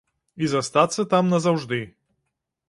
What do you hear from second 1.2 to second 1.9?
назаўжды.